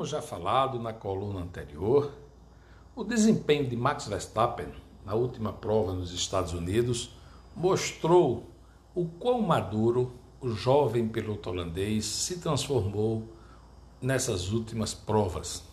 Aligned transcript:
Como 0.00 0.08
já 0.08 0.22
falado 0.22 0.78
na 0.78 0.94
coluna 0.94 1.40
anterior, 1.40 2.10
o 2.96 3.04
desempenho 3.04 3.68
de 3.68 3.76
Max 3.76 4.06
Verstappen 4.06 4.68
na 5.04 5.12
última 5.12 5.52
prova 5.52 5.92
nos 5.92 6.10
Estados 6.10 6.54
Unidos 6.54 7.14
mostrou 7.54 8.46
o 8.94 9.04
quão 9.04 9.42
maduro 9.42 10.10
o 10.40 10.48
jovem 10.48 11.06
piloto 11.06 11.50
holandês 11.50 12.06
se 12.06 12.38
transformou 12.38 13.28
nessas 14.00 14.50
últimas 14.52 14.94
provas. 14.94 15.64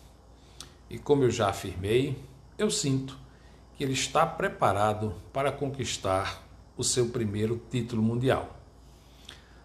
E 0.90 0.98
como 0.98 1.22
eu 1.22 1.30
já 1.30 1.48
afirmei, 1.48 2.22
eu 2.58 2.70
sinto 2.70 3.18
que 3.78 3.82
ele 3.82 3.94
está 3.94 4.26
preparado 4.26 5.14
para 5.32 5.50
conquistar 5.50 6.46
o 6.76 6.84
seu 6.84 7.08
primeiro 7.08 7.58
título 7.70 8.02
mundial. 8.02 8.58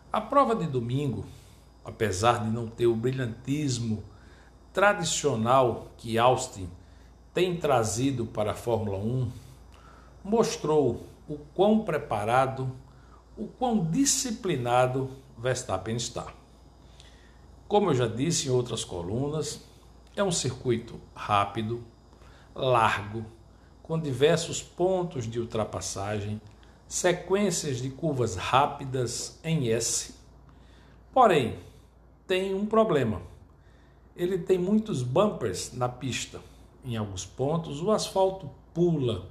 A 0.10 0.22
prova 0.22 0.56
de 0.56 0.68
domingo, 0.68 1.26
apesar 1.84 2.46
de 2.46 2.50
não 2.50 2.66
ter 2.66 2.88
o 2.88 2.96
brilhantismo 2.96 4.02
tradicional 4.74 5.88
que 5.98 6.18
Austin 6.18 6.68
tem 7.34 7.56
trazido 7.56 8.26
para 8.26 8.52
a 8.52 8.56
Fórmula 8.56 8.98
1, 8.98 9.32
mostrou 10.24 11.06
o 11.28 11.38
quão 11.54 11.84
preparado, 11.84 12.72
o 13.38 13.48
quão 13.48 13.86
disciplinado 13.86 15.10
Verstappen 15.38 15.96
está. 15.96 16.28
Como 17.68 17.92
eu 17.92 17.96
já 17.96 18.08
disse 18.08 18.48
em 18.48 18.52
outras 18.52 18.84
colunas, 18.84 19.62
é 20.16 20.24
um 20.24 20.32
circuito 20.32 21.00
rápido, 21.16 21.84
largo, 22.54 23.26
com 23.82 24.00
diversos 24.00 24.62
pontos 24.62 25.28
de 25.30 25.40
ultrapassagem, 25.40 26.42
sequências 26.88 27.78
de 27.78 27.90
curvas 27.90 28.36
rápidas 28.36 29.40
em 29.44 29.70
S. 29.70 30.16
Porém, 31.12 31.58
tem 32.28 32.54
um 32.54 32.66
problema. 32.66 33.33
Ele 34.16 34.38
tem 34.38 34.58
muitos 34.58 35.02
bumpers 35.02 35.74
na 35.74 35.90
pista. 35.90 36.40
Em 36.86 36.96
alguns 36.96 37.26
pontos, 37.26 37.82
o 37.82 37.92
asfalto 37.92 38.50
pula, 38.74 39.30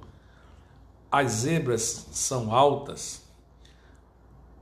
as 1.11 1.31
zebras 1.31 2.07
são 2.11 2.53
altas. 2.53 3.23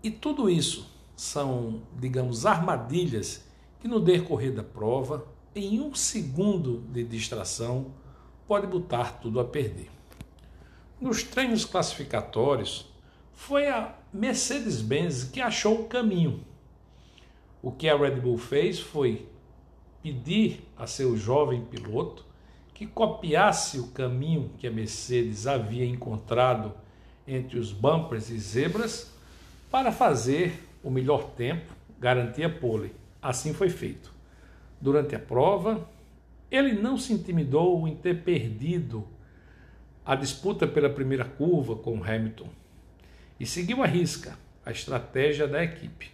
E 0.03 0.11
tudo 0.11 0.49
isso 0.49 0.91
são, 1.15 1.81
digamos, 1.97 2.45
armadilhas 2.45 3.43
que 3.79 3.87
no 3.87 3.99
decorrer 3.99 4.53
da 4.53 4.63
prova, 4.63 5.25
em 5.55 5.79
um 5.79 5.93
segundo 5.95 6.81
de 6.91 7.03
distração, 7.03 7.87
pode 8.47 8.67
botar 8.67 9.19
tudo 9.19 9.39
a 9.39 9.45
perder. 9.45 9.89
Nos 10.99 11.23
treinos 11.23 11.65
classificatórios, 11.65 12.85
foi 13.33 13.67
a 13.67 13.95
Mercedes-Benz 14.13 15.23
que 15.23 15.41
achou 15.41 15.81
o 15.81 15.85
caminho. 15.85 16.43
O 17.61 17.71
que 17.71 17.89
a 17.89 17.97
Red 17.97 18.19
Bull 18.19 18.37
fez 18.37 18.79
foi 18.79 19.27
pedir 20.01 20.61
a 20.77 20.87
seu 20.87 21.15
jovem 21.17 21.61
piloto 21.61 22.25
que 22.73 22.87
copiasse 22.87 23.79
o 23.79 23.87
caminho 23.87 24.51
que 24.57 24.65
a 24.65 24.71
Mercedes 24.71 25.45
havia 25.45 25.85
encontrado 25.85 26.73
entre 27.27 27.59
os 27.59 27.71
bumpers 27.71 28.29
e 28.29 28.39
zebras 28.39 29.11
para 29.69 29.91
fazer 29.91 30.67
o 30.83 30.89
melhor 30.89 31.29
tempo, 31.31 31.73
garantir 31.99 32.43
a 32.43 32.49
pole. 32.49 32.93
Assim 33.21 33.53
foi 33.53 33.69
feito. 33.69 34.11
Durante 34.79 35.15
a 35.15 35.19
prova, 35.19 35.87
ele 36.49 36.73
não 36.73 36.97
se 36.97 37.13
intimidou 37.13 37.87
em 37.87 37.95
ter 37.95 38.23
perdido 38.23 39.07
a 40.05 40.15
disputa 40.15 40.67
pela 40.67 40.89
primeira 40.89 41.23
curva 41.23 41.75
com 41.75 42.03
Hamilton 42.03 42.49
e 43.39 43.45
seguiu 43.45 43.81
à 43.83 43.85
risca 43.85 44.37
a 44.65 44.71
estratégia 44.71 45.47
da 45.47 45.63
equipe, 45.63 46.11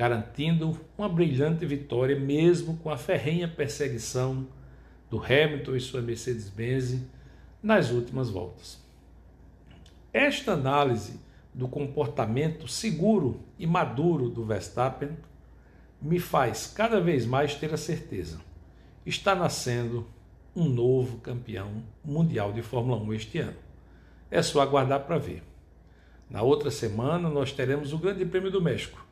garantindo 0.00 0.80
uma 0.96 1.10
brilhante 1.10 1.66
vitória 1.66 2.18
mesmo 2.18 2.78
com 2.78 2.88
a 2.88 2.96
ferrenha 2.96 3.46
perseguição 3.46 4.46
do 5.10 5.22
Hamilton 5.22 5.76
e 5.76 5.80
sua 5.80 6.00
Mercedes-Benz 6.00 7.02
nas 7.62 7.90
últimas 7.90 8.30
voltas. 8.30 8.82
Esta 10.10 10.52
análise 10.52 11.20
do 11.52 11.68
comportamento 11.68 12.66
seguro 12.66 13.42
e 13.58 13.66
maduro 13.66 14.30
do 14.30 14.42
Verstappen 14.42 15.10
me 16.00 16.18
faz 16.18 16.66
cada 16.66 16.98
vez 16.98 17.26
mais 17.26 17.54
ter 17.54 17.74
a 17.74 17.76
certeza. 17.76 18.40
Está 19.04 19.34
nascendo 19.34 20.06
um 20.56 20.64
novo 20.64 21.18
campeão 21.18 21.84
mundial 22.02 22.54
de 22.54 22.62
Fórmula 22.62 22.96
1 23.02 23.12
este 23.12 23.38
ano. 23.40 23.58
É 24.30 24.40
só 24.40 24.62
aguardar 24.62 25.00
para 25.00 25.18
ver. 25.18 25.42
Na 26.30 26.40
outra 26.40 26.70
semana 26.70 27.28
nós 27.28 27.52
teremos 27.52 27.92
o 27.92 27.98
Grande 27.98 28.24
Prêmio 28.24 28.50
do 28.50 28.62
México. 28.62 29.09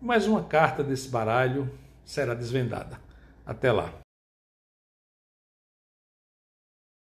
Mais 0.00 0.26
uma 0.26 0.44
carta 0.44 0.84
desse 0.84 1.08
baralho 1.08 1.70
será 2.04 2.34
desvendada. 2.34 2.98
Até 3.44 3.72
lá. 3.72 4.05